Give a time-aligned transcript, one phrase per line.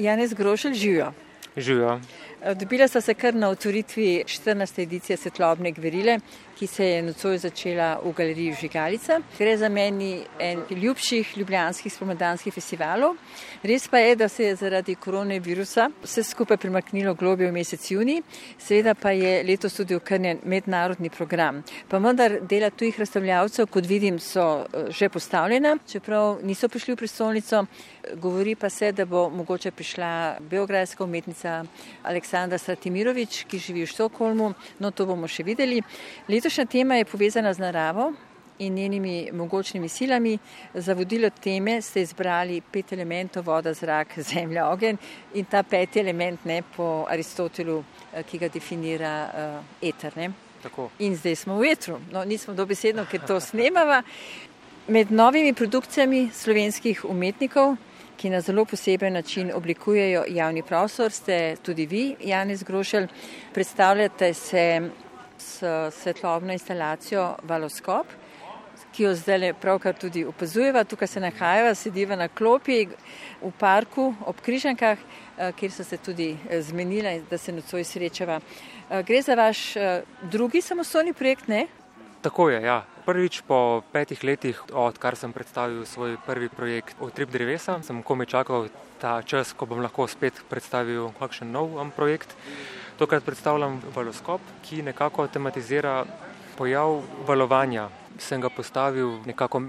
[0.00, 1.12] Janez Grošelj živijo.
[1.56, 2.00] Živijo.
[2.54, 4.82] Dobila sta se kar na otvoritvi 14.
[4.82, 6.18] edicije Svetlobne gverile,
[6.60, 9.16] ki se je nocoj začela v galeriji Žigalica.
[9.38, 13.14] Gre za meni en ljubših ljubljanskih spomladanskih festivalov.
[13.64, 18.18] Res pa je, da se je zaradi koronavirusa vse skupaj premaknilo globje v mesec juni,
[18.60, 21.62] seveda pa je letos tudi okrnjen mednarodni program.
[21.88, 27.64] Pa vendar dela tujih razstavljavcev, kot vidim, so že postavljena, čeprav niso prišli v prestolnico.
[28.20, 31.64] Govori pa se, da bo mogoče prišla beograjska umetnica
[32.02, 35.80] Aleksandra Stratimirovič, ki živi v Štokholmu, no to bomo še videli.
[36.50, 38.12] Letošnja tema je povezana z naravo
[38.58, 40.38] in njenimi mogočnimi silami.
[40.74, 44.96] Za vodilo teme ste izbrali pet elementov voda, zrak, zemlja, ogen
[45.34, 47.84] in ta peti element ne po Aristotelu,
[48.26, 50.16] ki ga definira uh, eter.
[50.16, 50.32] Ne?
[50.98, 54.02] In zdaj smo v etru, no nismo dobesedno, ker to snemava.
[54.88, 57.76] Med novimi produkcijami slovenskih umetnikov
[58.16, 63.06] ki na zelo poseben način oblikujejo javni prostor, ste tudi vi, Janez Grošelj.
[63.54, 64.90] Predstavljate se
[65.50, 65.62] s
[65.98, 68.06] svetlobno instalacijo Valoskop,
[68.94, 70.84] ki jo zdaj pravkar tudi opazujeva.
[70.84, 72.84] Tukaj se nahajava, sediva na klopi
[73.42, 75.02] v parku ob Križankah,
[75.58, 76.32] kjer so se tudi
[76.70, 78.40] zmenila, da se nocoj srečava.
[79.06, 79.74] Gre za vaš
[80.22, 81.66] drugi samostojni projekt, ne?
[82.20, 82.82] Tako je, ja.
[83.06, 88.28] Prvič po petih letih, odkar sem predstavil svoj prvi projekt o trip drevesa, sem komaj
[88.28, 88.68] čakal
[89.00, 92.36] ta čas, ko bom lahko spet predstavil kakšen nov um, projekt.
[93.00, 96.04] Tokrat predstavljam valoskop, ki nekako tematizira
[96.58, 97.86] pojav valovanja.
[98.20, 99.62] Sem ga postavil nekako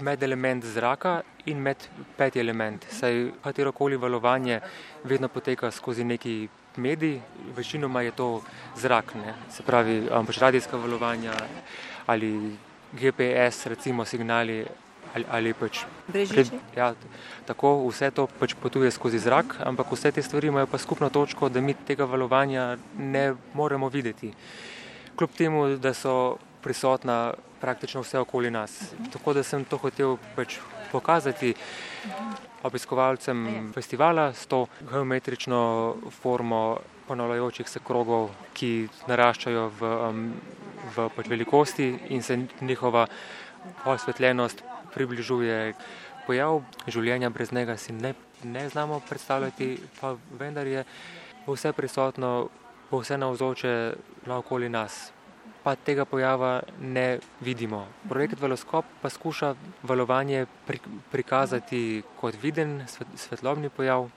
[0.00, 1.76] med element zraka in med
[2.16, 2.86] peti element.
[2.88, 4.62] Saj katerokoli valovanje
[5.04, 7.20] vedno poteka skozi neki medij,
[7.56, 8.30] večinoma je to
[8.76, 9.34] zrak, ne?
[9.50, 11.36] se pravi um, pač radijska valovanja
[12.06, 12.56] ali
[12.92, 14.64] GPS, recimo signali
[15.14, 15.84] ali, ali pač.
[16.12, 16.92] Pred, ja,
[17.46, 21.48] tako vse to pač potuje skozi zrak, ampak vse te stvari imajo pa skupno točko,
[21.48, 24.32] da mi tega valovanja ne moremo videti.
[25.16, 28.92] Kljub temu, da so prisotna praktično vse okoli nas.
[29.12, 30.58] Tako da sem to hotel pač
[30.92, 31.54] pokazati
[32.62, 35.60] obiskovalcem festivala s to geometrično
[36.22, 40.24] formo ponavljajočih se krogov, ki naraščajo v um,
[40.96, 43.06] v pač velikosti in se njihova
[43.84, 44.62] osvetljenost
[44.94, 45.74] približuje.
[46.26, 48.14] Pojav življenja brez njega si ne,
[48.44, 50.84] ne znamo predstavljati, pa vendar je
[51.46, 52.48] vse prisotno,
[52.92, 53.72] vse navzoče
[54.26, 55.12] naokoli nas.
[55.62, 57.86] Pa tega pojava ne vidimo.
[58.08, 60.46] Projekt Veloskop pa skuša valovanje
[61.10, 62.80] prikazati kot viden
[63.16, 64.08] svetlobni pojav,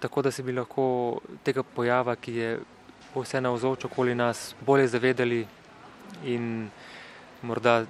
[0.00, 2.60] tako da se bi lahko tega pojava, ki je
[3.14, 5.46] vse navzoč okoli nas, bolje zavedali
[6.24, 6.70] in
[7.42, 7.84] morda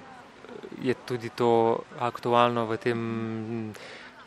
[0.81, 2.99] je tudi to aktualno v tem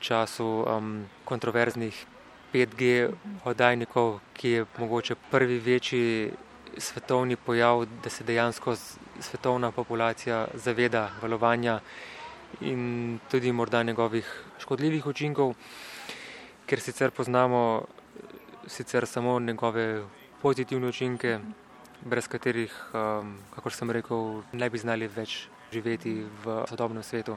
[0.00, 2.06] času um, kontroverznih
[2.54, 3.10] 5G
[3.44, 6.30] oddajnikov, ki je mogoče prvi večji
[6.78, 8.76] svetovni pojav, da se dejansko
[9.20, 11.80] svetovna populacija zaveda valovanja
[12.60, 14.26] in tudi morda njegovih
[14.58, 15.54] škodljivih učinkov,
[16.66, 17.84] ker sicer poznamo
[18.66, 20.04] sicer samo njegove
[20.42, 21.38] pozitivne učinke
[22.04, 27.36] brez katerih, um, kako sem rekel, ne bi znali več živeti v sodobnem svetu.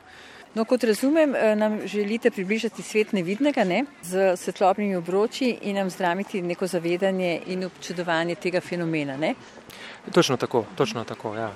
[0.56, 3.86] No, kot razumem, eh, nam želite približati svet nevidnega ne?
[4.02, 9.18] z svetlobnimi obroči in nam zdramiti neko zavedanje in občudovanje tega fenomena.
[9.18, 9.36] Ne?
[10.12, 11.36] Točno tako, točno tako.
[11.36, 11.52] Ja.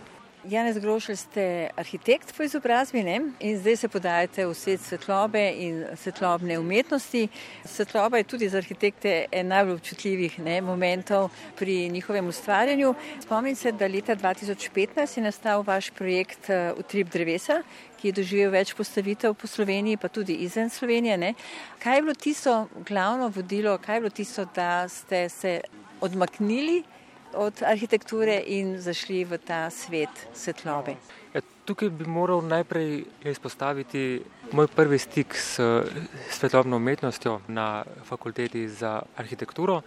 [0.50, 1.44] Janez Grošelj ste
[1.78, 3.20] arhitekt po izobrazbi ne?
[3.40, 7.28] in zdaj se podajate v svet svetlobe in svetlobne umetnosti.
[7.66, 12.94] Svetloba je tudi za arhitekte en najbolj občutljivih ne, momentov pri njihovem ustvarjanju.
[13.22, 17.62] Spomnim se, da leta 2015 je nastal vaš projekt eh, Utrip drevesa,
[18.02, 21.18] ki je doživel več postavitev po Sloveniji, pa tudi izven Slovenije.
[21.18, 21.34] Ne?
[21.84, 25.62] Kaj je bilo tisto glavno vodilo, kaj je bilo tisto, da ste se
[26.02, 26.82] odmaknili
[27.34, 30.96] od arhitekture in zašli v ta svet svetlobe.
[31.34, 34.22] Ja, tukaj bi moral najprej izpostaviti
[34.52, 35.60] moj prvi stik s
[36.30, 39.82] svetlobno umetnostjo na fakulteti za arhitekturo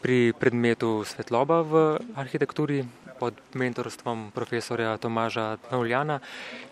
[0.00, 2.86] pri predmetu svetloba v arhitekturi
[3.18, 6.20] pod mentorstvom profesorja Tomaža Navljana,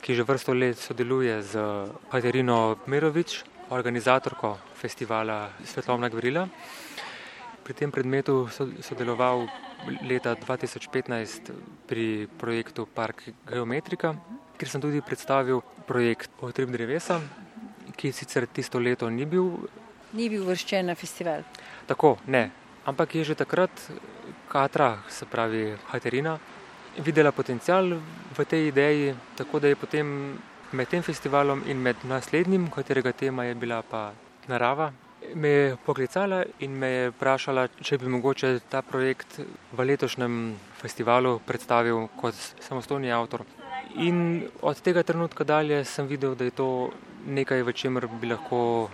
[0.00, 1.59] ki že vrsto let sodeluje z
[2.06, 3.43] Katerino Mirovič,
[3.75, 6.47] organizatorko festivala Svetlobna gverila.
[7.67, 8.47] Pri tem predmetu
[8.79, 9.49] sodeloval
[10.07, 11.51] leta 2015
[11.91, 14.15] pri projektu Park Geometrika,
[14.55, 17.19] kjer sem tudi predstavil projekt Otrib drevesa,
[17.99, 19.67] ki sicer tisto leto ni bil.
[20.15, 21.43] Ni bil vrščen na festival.
[21.91, 22.51] Tako, ne.
[22.87, 23.71] Ampak je že takrat
[24.47, 26.39] Katra, se pravi Katerina,
[27.03, 27.99] videla potencial
[28.31, 30.39] v tej ideji, tako da je potem
[30.71, 34.12] med tem festivalom in med naslednjim, katerega tema je bila pa
[34.47, 34.93] narava,
[35.34, 39.40] me je poklicala in me je vprašala, če bi mogoče ta projekt
[39.73, 43.44] v letošnjem festivalu predstavil kot samostojni avtor.
[43.96, 46.90] In od tega trenutka dalje sem videl, da je to
[47.26, 48.90] nekaj, v čemer bi lahko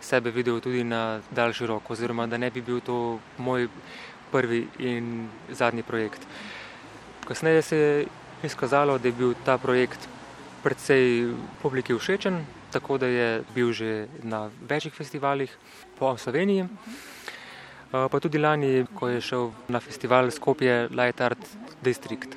[0.00, 3.68] sebe videl tudi na daljši rok, oziroma da ne bi bil to moj
[4.32, 6.26] prvi in zadnji projekt.
[7.24, 8.06] Kasneje se je
[8.42, 10.08] izkazalo, da je bil ta projekt
[10.62, 11.32] predvsej
[11.62, 12.44] publiki všečen,
[12.74, 15.50] tako da je bil že na večjih festivalih
[15.98, 16.66] po Sloveniji.
[17.90, 21.38] Pa tudi lani, ko je šel na festival Skopje Light Art
[21.82, 22.34] District,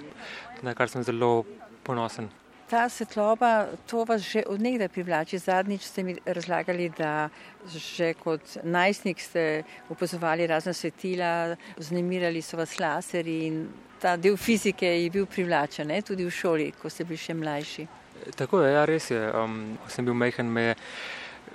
[0.61, 1.45] na kar sem zelo
[1.83, 2.29] ponosen.
[2.69, 5.39] Ta svetloba, to vas že odnegdaj privlači.
[5.39, 7.29] Zadnjič ste mi razlagali, da
[7.65, 13.67] že kot najstnik ste opazovali razne svetila, vznemirali so vas laseri in
[14.01, 16.01] ta del fizike je bil privlačen, ne?
[16.01, 17.87] tudi v šoli, ko ste bili še mlajši.
[18.35, 19.21] Tako je, ja, res je.
[19.33, 20.75] Um, ko sem bil mehen, me je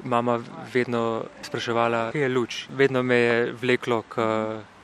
[0.05, 0.39] mama
[0.73, 2.67] vedno spraševala, kje je luč.
[2.71, 4.25] Vedno me je vleklo k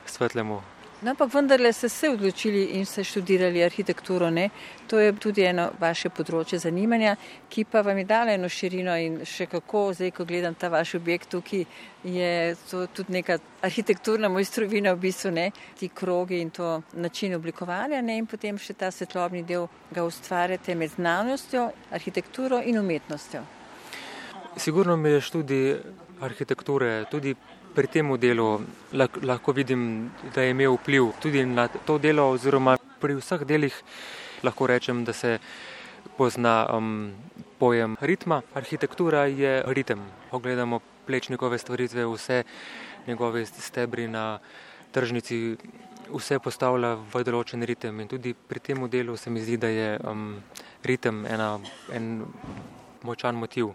[0.05, 0.61] svetlemu
[1.01, 4.29] No, ampak vendarle ste se odločili in ste študirali arhitekturo.
[4.29, 4.49] Ne?
[4.87, 7.13] To je tudi eno vaše področje zanimanja,
[7.47, 10.97] ki pa vam je dalo eno širino in še kako, zdaj, ko gledam ta vaš
[10.99, 11.63] objekt tukaj,
[12.03, 12.33] je
[12.67, 15.45] to tudi neka arhitekturna mojstrovina v bistvu, ne?
[15.79, 18.17] ti krogi in to način oblikovanja ne?
[18.19, 23.45] in potem še ta svetlobni del ga ustvarjate med znanostjo, arhitekturo in umetnostjo.
[24.59, 25.79] Sigurno mi je študij
[26.19, 27.35] arhitekture tudi
[27.79, 28.59] pri tem delu
[29.23, 33.71] lahko vidim, da je imel vpliv tudi na to delo, oziroma pri vseh delih
[34.43, 35.39] lahko rečem, da se
[36.17, 37.15] pozna um,
[37.55, 38.41] pojem ritma.
[38.53, 40.03] Arhitektura je ritem.
[40.31, 42.43] Pogledamo plečnikove stvaritve, vse
[43.07, 44.39] njegove stebri na
[44.91, 45.55] tržnici,
[46.11, 48.03] vse postavlja v določen ritem.
[48.03, 50.41] In tudi pri tem delu se mi zdi, da je um,
[50.83, 51.55] ritem ena,
[51.95, 52.25] en
[53.07, 53.71] močan motiv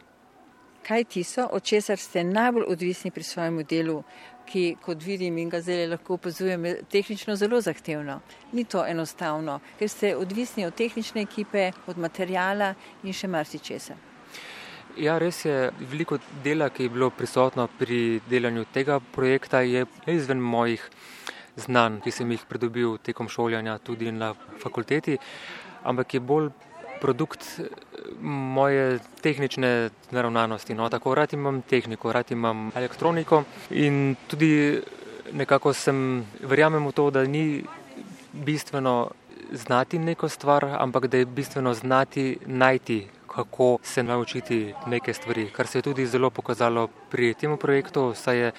[0.86, 4.02] kaj tisto, od česar ste najbolj odvisni pri svojem delu,
[4.46, 8.20] ki, kot vidim in ga zdaj lahko opazujem, je tehnično zelo zahtevno.
[8.52, 13.96] Ni to enostavno, ker ste odvisni od tehnične ekipe, od materijala in še marsičesa.
[15.00, 20.38] Ja, res je, veliko dela, ki je bilo prisotno pri delanju tega projekta, je izven
[20.38, 20.84] mojih
[21.56, 25.18] znanj, ki sem jih pridobil tekom šolanja tudi na fakulteti,
[25.82, 26.52] ampak je bolj
[27.00, 27.66] produkt eh,
[28.20, 30.74] moje tehnične naravnanosti.
[30.74, 34.80] No, tako rad imam tehniko, rad imam elektroniko in tudi
[35.32, 37.64] nekako sem verjamem v to, da ni
[38.32, 39.10] bistveno
[39.52, 45.66] znati neko stvar, ampak da je bistveno znati najti, kako se naučiti neke stvari, kar
[45.66, 48.52] se je tudi zelo pokazalo pri tem projektu, saj je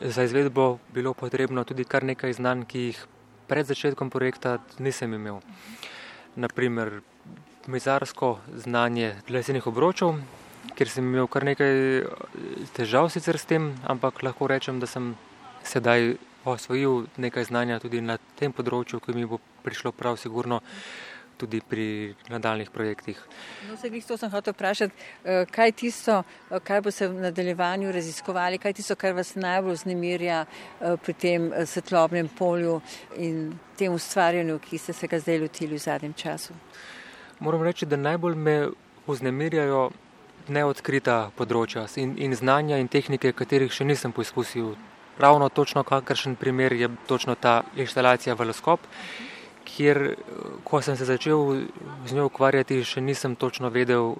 [0.00, 3.06] za izvedbo bilo potrebno tudi kar nekaj znanj, ki jih
[3.46, 5.40] pred začetkom projekta nisem imel.
[6.36, 7.00] Naprimer,
[7.66, 10.18] mizarsko znanje lesenih obročev,
[10.76, 12.04] ker sem imel kar nekaj eh,
[12.76, 15.14] težav sicer s tem, ampak lahko rečem, da sem
[15.64, 16.14] sedaj
[16.44, 20.60] osvojil nekaj znanja tudi na tem področju, ki mi bo prišlo prav sigurno
[21.40, 23.18] tudi pri nadaljnih projektih.
[23.66, 24.94] No, se glih to sem hotel vprašati,
[25.24, 29.76] eh, kaj tisto, eh, kaj bo se v nadaljevanju raziskovali, kaj tisto, kar vas najbolj
[29.82, 30.44] znemirja
[30.80, 32.80] pri tem svetlobnem polju
[33.16, 36.54] in tem ustvarjanju, ki ste se ga zdaj lotili v zadnjem času?
[37.44, 38.52] Moram reči, da najbolj me
[39.04, 39.90] vznemirjajo
[40.48, 44.70] neodkrita področja in, in znanja in tehnike, katerih še nisem poizkusil.
[45.20, 48.88] Ravno točno kakršen primer je točno ta inštalacija Veloskop,
[49.68, 50.00] kjer,
[50.64, 51.68] ko sem se začel
[52.08, 54.14] z njo ukvarjati, še nisem točno vedel,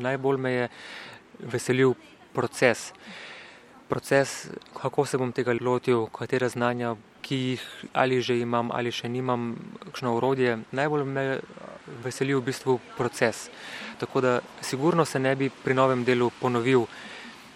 [0.00, 0.70] najbolj me je
[1.52, 1.92] veselil
[2.32, 2.88] proces.
[3.92, 9.08] Proces, kako se bom tega lotil, katera znanja, ki jih ali že imam ali še
[9.12, 9.50] nimam,
[9.84, 10.54] kakšno urodje.
[10.72, 11.24] Najbolj me
[12.00, 13.50] veseli v bistvu proces.
[14.00, 14.30] Tako da
[14.64, 16.86] sigurno se ne bi pri novem delu ponovil,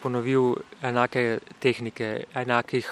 [0.03, 2.91] ponovil enake tehnike, enakih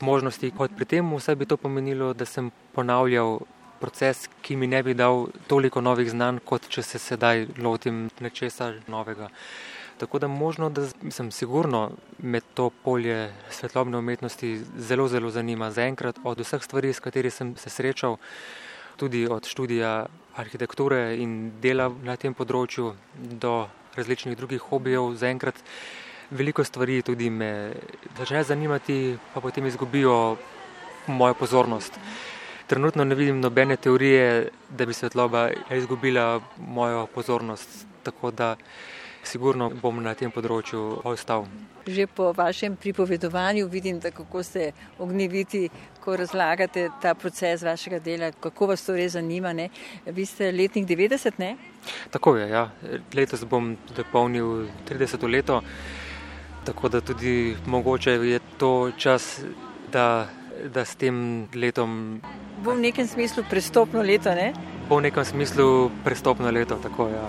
[0.00, 1.10] možnosti kot pri tem.
[1.16, 3.40] Vse bi to pomenilo, da sem ponavljal
[3.80, 8.70] proces, ki mi ne bi dal toliko novih znanj, kot če se sedaj lotim nečesa
[8.86, 9.32] novega.
[9.98, 15.70] Tako da možno, da sem sigurno med to polje svetlobne umetnosti zelo, zelo zanima.
[15.70, 18.16] Zaenkrat od vseh stvari, s katerimi sem se srečal,
[18.96, 22.92] tudi od študija arhitekture in dela na tem področju
[23.42, 25.14] do različnih drugih hobijev.
[25.18, 25.58] Zaenkrat
[26.30, 27.72] veliko stvari tudi me
[28.18, 30.36] začne zanimati, pa potem izgubijo
[31.06, 31.98] mojo pozornost.
[32.68, 37.86] Trenutno ne vidim nobene teorije, da bi svetloba izgubila mojo pozornost.
[38.02, 38.56] Tako da
[39.28, 41.44] sigurno bom na tem področju ostal.
[41.88, 45.68] Že po vašem pripovedovanju vidim, da kako ste ognjeviti,
[46.04, 49.52] ko razlagate ta proces vašega dela, kako vas to res zanima.
[49.52, 49.68] Ne?
[50.06, 51.54] Vi ste letnik 90, ne?
[52.12, 52.68] Tako je, ja.
[53.14, 55.60] Letos bom dopolnil 30 leto.
[56.68, 59.38] Tako da tudi mogoče je to čas,
[59.92, 60.28] da,
[60.64, 62.20] da s tem letom.
[62.64, 64.52] Bo v nekem smislu prestopno leto, ne?
[64.88, 67.28] Bo v nekem smislu prestopno leto, tako ja.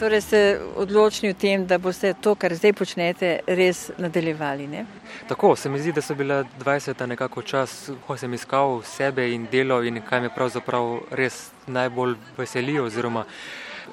[0.00, 4.64] Torej ste odločni v tem, da boste to, kar zdaj počnete, res nadaljevali.
[4.64, 4.86] Ne?
[5.28, 9.44] Tako se mi zdi, da so bila 20 nekako čas, ko sem iskal sebe in
[9.52, 13.26] delo in kaj me pravzaprav res najbolj veseli, oziroma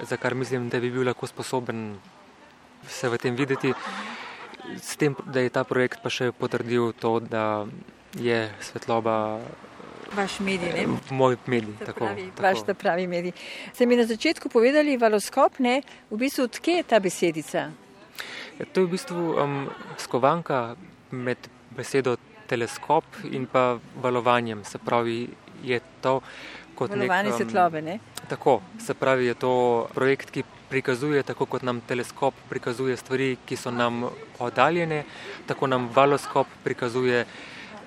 [0.08, 2.00] za kar mislim, da bi bil lahko sposoben
[2.88, 3.74] se v tem videti.
[4.80, 7.68] S tem, da je ta projekt pa še potrdil to, da
[8.16, 9.44] je svetloba
[10.16, 10.88] Vaš medij, ne?
[11.10, 12.06] Moj medij, ta tako.
[12.06, 12.42] Pravi, tako.
[12.42, 13.32] Vaš ta pravi medij.
[13.74, 15.82] Ste mi na začetku povedali, valoskop, ne?
[16.10, 17.72] V bistvu, odkje je ta besedica?
[18.60, 20.76] Ja, to je v bistvu um, skovanka
[21.12, 21.38] med
[21.76, 24.64] besedo teleskop in pa valovanjem.
[24.64, 25.28] Se pravi,
[25.64, 26.22] je to
[26.76, 27.10] kot nek...
[27.10, 28.00] Valovanje um, svetlobe, ne?
[28.30, 29.54] Tako, se pravi, je to
[29.94, 34.08] projekt, ki prikazuje, tako kot nam teleskop prikazuje stvari, ki so nam
[34.40, 35.04] oddaljene,
[35.48, 37.26] tako nam valoskop prikazuje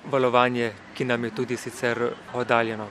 [0.05, 2.87] valovanje, ki nam je tudi sicer oddaljeno.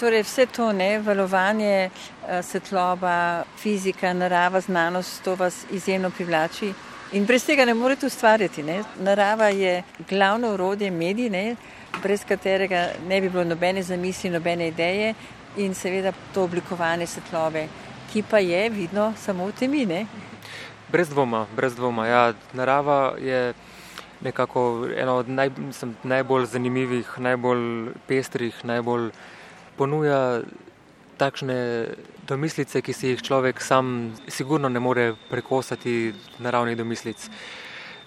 [0.00, 6.72] Torej, vse to, ne, valovanje, eh, svetloba, fizika, narava, znanost, to vas izjemno privlači.
[7.12, 8.62] In brez tega ne morete ustvarjati.
[8.62, 8.82] Ne.
[8.98, 11.56] Narava je glavno urodje medij, ne,
[12.02, 15.14] brez katerega ne bi bilo nobene zamisli, nobene ideje
[15.56, 17.66] in seveda to oblikovanje svetlobe,
[18.12, 19.86] ki pa je vidno samo v temi.
[19.86, 20.06] Ne.
[20.88, 22.06] Brez dvoma, brez dvoma.
[22.06, 23.54] Ja, narava je
[24.24, 29.10] nekako eno od naj, mislim, najbolj zanimivih, najbolj pestrih, najbolj
[29.76, 30.42] ponuja
[31.16, 31.58] takšne
[32.26, 37.28] domislice, ki si jih človek sam sigurno ne more prekosati naravnih domislic.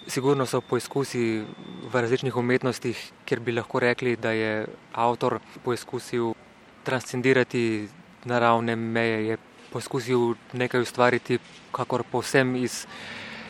[0.07, 1.43] Sigurno so poizkusi
[1.91, 6.33] v različnih umetnostih, kjer bi lahko rekli, da je avtor poizkusil
[6.85, 7.87] transcendirati
[8.25, 9.37] naravne meje, je
[9.73, 11.39] poskusil nekaj ustvariti,
[11.73, 12.85] kakor povsem iz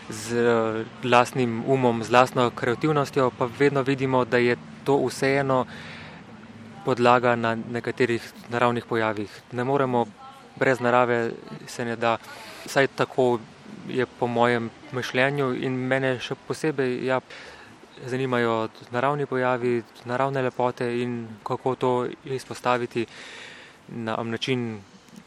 [0.10, 5.66] z vlastnim umom, z vlastno kreativnostjo, pa vedno vidimo, da je to vseeno
[6.86, 9.42] podlaga na nekaterih naravnih pojavih.
[9.52, 10.06] Ne moremo
[10.56, 11.32] brez narave,
[11.68, 12.18] se ne da,
[12.66, 13.40] vsaj tako
[13.90, 17.20] je po mojem mišljenju in mene še posebej ja,
[18.06, 21.92] zanimajo naravni pojavi, naravne lepote in kako to
[22.26, 23.06] izpostaviti
[23.88, 24.82] na način,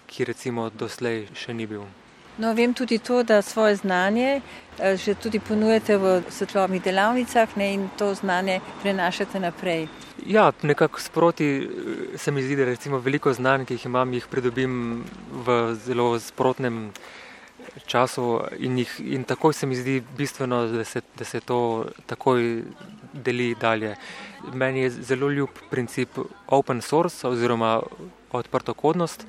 [0.06, 1.84] ki recimo doslej še ni bil.
[2.38, 4.40] No, vem tudi to, da svoje znanje
[4.78, 9.88] eh, že tudi ponujate v svetlobnih delavnicah ne, in to znanje prenašate naprej.
[10.26, 14.26] Ja, nekako sproti eh, se mi zdi, da recimo veliko znanj, ki jih imam, jih
[14.30, 15.04] pridobim
[15.46, 16.92] v zelo sprotnem
[17.86, 22.62] času in, jih, in takoj se mi zdi bistveno, da se, da se to takoj
[23.12, 23.96] deli dalje.
[24.54, 27.80] Meni je zelo ljub princip open source oziroma
[28.30, 29.26] odprtokodnost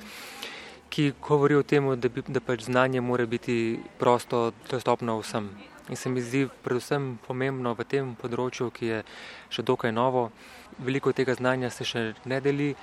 [0.90, 5.50] ki govori o tem, da, da pač znanje mora biti prosto dostopno vsem.
[5.90, 8.98] In se mi zdi predvsem pomembno v tem področju, ki je
[9.50, 10.28] še dokaj novo.
[10.78, 12.74] Veliko tega znanja se še ne deli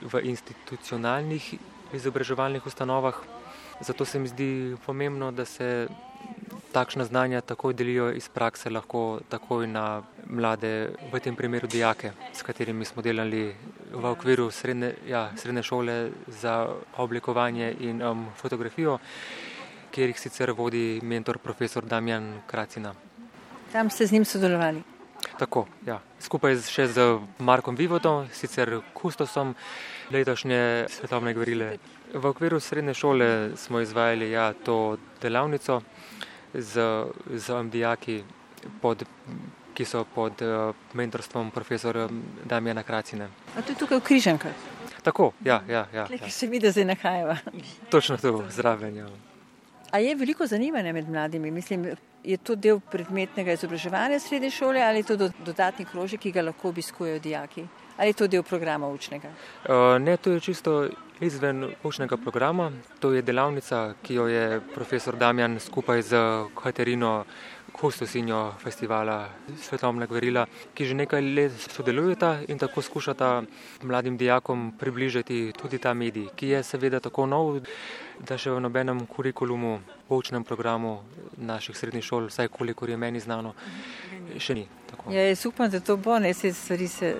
[0.00, 1.54] v institucionalnih
[1.96, 3.18] izobraževalnih ustanovah,
[3.80, 5.88] zato se mi zdi pomembno, da se
[6.72, 12.42] takšna znanja takoj delijo iz prakse, lahko takoj na mlade, v tem primeru dijake, s
[12.42, 13.54] katerimi smo delali
[13.92, 18.98] v okviru srednje, ja, srednje šole za oblikovanje in um, fotografijo,
[19.90, 22.94] kjer jih sicer vodi mentor profesor Damjan Kracina.
[23.72, 24.95] Tam ste z njim sodelovali?
[25.38, 25.98] Tako, ja.
[26.20, 27.04] Skupaj še z
[27.44, 29.52] Markom Vivodom, sicer kustosom
[30.10, 31.76] letošnje svetovne gverile.
[32.14, 35.82] V okviru srednje šole smo izvajali ja, to delavnico
[36.54, 37.04] z,
[37.36, 38.22] z dijaki,
[38.80, 39.04] pod,
[39.76, 42.08] ki so pod uh, mentorstvom profesora
[42.44, 43.28] Damjana Kracine.
[43.56, 44.56] A to je tukaj v Križankah?
[45.02, 45.60] Tako, ja.
[45.68, 46.30] ja, ja, ja.
[46.30, 47.36] Se mi, da se nahajava.
[47.90, 48.96] Točno to, zraven.
[48.96, 49.06] Ja.
[49.90, 51.50] A je veliko zanimanja med mladimi?
[51.50, 51.86] Mislim,
[52.24, 56.68] je to del predmetnega izobraževanja srednje šole ali je to dodatni krožek, ki ga lahko
[56.68, 57.66] obiskujejo dijaki?
[57.96, 59.28] Ali je to del programa učnega?
[59.64, 60.88] Uh, ne, to je čisto
[61.20, 62.70] izven učnega programa.
[63.00, 66.16] To je delavnica, ki jo je profesor Damjan skupaj z
[66.62, 67.24] Katerino
[67.72, 69.28] Kustosinjo festivala
[69.60, 73.42] Svetovna gverila, ki že nekaj let sodelujeta in tako skušata
[73.82, 77.60] mladim dijakom približati tudi ta medij, ki je seveda tako nov,
[78.20, 81.00] da še v nobenem kurikulumu, v učnem programu
[81.36, 83.54] naših srednjih šol, vsaj kolikor je meni znano,
[84.38, 84.66] še ni.
[85.10, 87.14] Ja, jaz upam, da to bo, ne se stvari se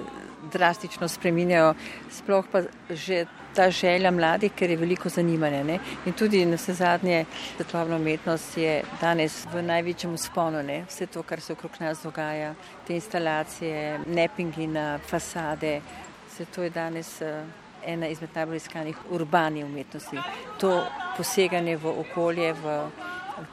[0.53, 1.75] drastično spreminjajo,
[2.11, 3.27] sploh pa že
[3.57, 5.63] ta želja mladih, ker je veliko zanimanja.
[5.65, 5.79] Ne?
[6.07, 7.25] In tudi na vse zadnje
[7.57, 10.63] svetovna umetnost je danes v največjem usponu.
[10.63, 10.85] Ne?
[10.89, 12.55] Vse to, kar se okrog nas dogaja,
[12.87, 15.81] te instalacije, nepingi na fasade,
[16.29, 20.19] vse to je danes uh, ena izmed najbolj iskanih urbanih umetnosti.
[20.61, 20.85] To
[21.17, 22.77] poseganje v okolje, v,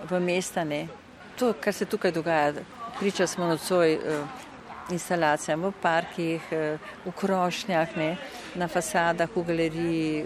[0.09, 0.87] v mesta, ne?
[1.39, 2.53] to, kar se tukaj dogaja.
[2.99, 3.97] Priča smo nocoj
[4.91, 6.41] instalacijam v parkih,
[7.05, 8.17] v krošnjah, ne,
[8.55, 10.25] na fasadah, v galeriji,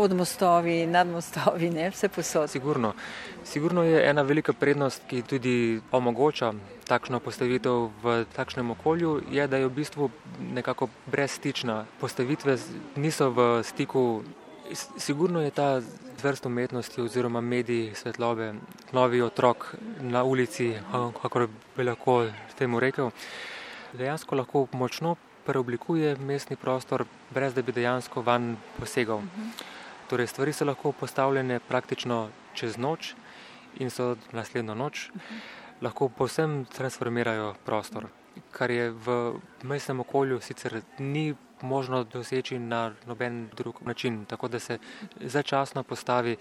[0.00, 2.50] pod mostovi, nad mostovi, ne, vse posod.
[2.50, 2.94] Sigurno.
[3.44, 6.54] Sigurno je ena velika prednost, ki tudi omogoča
[6.88, 10.08] takšno postavitev v takšnem okolju, je, da je v bistvu
[10.56, 11.84] nekako brezstična.
[12.00, 12.56] Postavitve
[12.96, 14.22] niso v stiku.
[14.96, 15.82] Sigurno je ta
[16.22, 18.54] vrst umetnosti oziroma mediji svetlobe,
[18.92, 20.78] novi otrok na ulici,
[21.22, 22.22] kako bi lahko
[22.56, 23.10] temu rekel,
[23.92, 27.04] dejansko lahko močno preoblikuje mestni prostor,
[27.34, 29.20] brez da bi dejansko van posegal.
[29.20, 29.79] -huh.
[30.10, 33.12] Torej, stvari so lahko postavljene praktično čez noč
[33.78, 35.38] in so naslednjo noč, uh -huh.
[35.80, 38.06] lahko povsem transformirajo prostor,
[38.50, 44.58] kar je v mestnem okolju sicer ni možno doseči na noben drug način, tako da
[44.58, 44.78] se
[45.20, 46.36] začasno postavi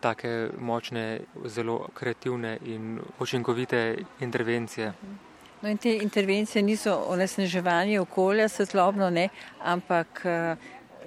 [0.00, 4.88] take močne, zelo kreativne in učinkovite intervencije.
[4.88, 5.34] Uh -huh.
[5.64, 9.28] No in te intervencije niso onesnaževanje okolja svetlobno, ne,
[9.62, 10.56] ampak eh,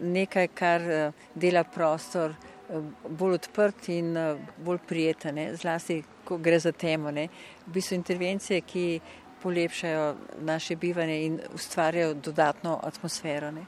[0.02, 4.14] nekaj, kar eh, dela prostor eh, bolj odprt in
[4.58, 7.12] bolj prijeten, zlasti, ko gre za temo.
[7.12, 7.28] Ne.
[7.66, 9.00] V bistvu intervencije, ki
[9.42, 13.52] polepšajo naše bivanje in ustvarjajo dodatno atmosfero.
[13.52, 13.66] Ne.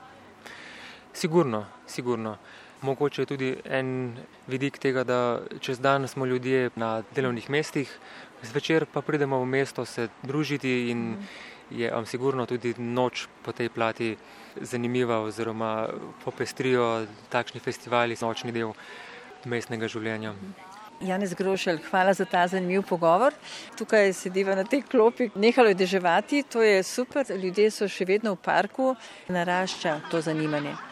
[1.14, 2.38] Sigurno, sigurno.
[2.82, 4.18] Mogoče je tudi en
[4.48, 7.92] vidik tega, da čez dan smo ljudje na delovnih mestih,
[8.44, 11.18] zvečer pa pridemo v mesto se družiti in
[11.72, 14.16] je vam sigurno tudi noč po tej plati
[14.62, 15.88] zanimiva oziroma
[16.24, 18.74] popestrijo takšni festivali, nočni del
[19.46, 20.34] mestnega življenja.
[21.02, 23.34] Janez Grošelj, hvala za ta zanimiv pogovor.
[23.80, 28.36] Tukaj sediva na tej klopi, nehalo je deževati, to je super, ljudje so še vedno
[28.36, 28.96] v parku,
[29.32, 30.89] narašča to zanimanje.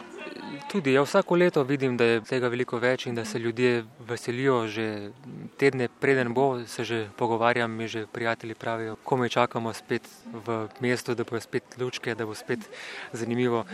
[0.68, 4.66] Tudi ja, vsako leto vidim, da je tega veliko več in da se ljudje veselijo
[4.68, 5.12] že
[5.56, 10.68] tedne preden bo, se že pogovarjam, mi že prijatelji pravijo, ko me čakamo spet v
[10.80, 12.68] mestu, da bo spet lučke, da bo spet
[13.12, 13.64] zanimivo.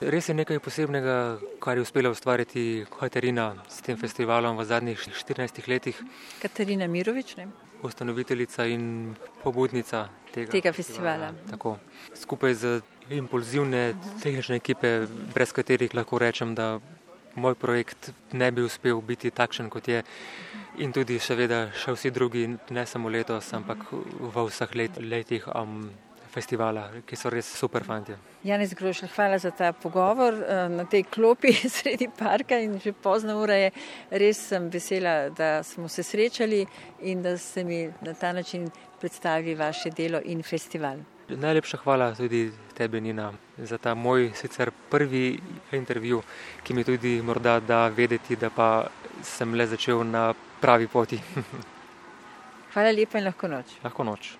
[0.00, 1.16] Res je nekaj posebnega,
[1.60, 5.98] kar je uspela ustvariti Katarina s tem festivalom v zadnjih 14 letih.
[6.40, 7.48] Katarina Mirovič, ne?
[7.84, 9.12] Ustanoviteljica in
[9.42, 11.32] pobudnica tega, tega festivala.
[11.32, 11.76] festivala.
[12.16, 16.78] Skupaj z impulzivne tehnične ekipe, brez katerih lahko rečem, da
[17.34, 20.02] moj projekt ne bi uspel biti takšen, kot je.
[20.78, 25.90] In tudi, seveda, še vsi drugi, ne samo letos, ampak v vseh let, letih um,
[26.30, 28.14] festivala, ki so res super fanti.
[28.46, 33.36] Janez Grošl, hvala za ta pogovor eh, na tej klopi sredi parka in že pozna
[33.36, 33.70] ura je.
[34.10, 36.64] Res sem vesela, da smo se srečali
[37.02, 38.70] in da ste mi na ta način
[39.00, 41.02] predstavili vaše delo in festival.
[41.36, 45.40] Najlepša hvala tudi tebi, Nina, za ta moj sicer prvi
[45.72, 46.22] intervju,
[46.64, 48.86] ki mi tudi morda da vedeti, da pa
[49.22, 51.20] sem le začel na pravi poti.
[52.74, 53.78] hvala lepa in lahko noč.
[53.84, 54.39] Lahko noč.